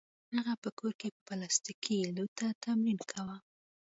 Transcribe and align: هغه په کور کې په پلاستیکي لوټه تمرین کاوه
هغه 0.35 0.53
په 0.63 0.69
کور 0.79 0.91
کې 0.99 1.07
په 1.13 1.21
پلاستیکي 1.27 1.97
لوټه 2.17 2.47
تمرین 2.63 2.99
کاوه 3.11 3.37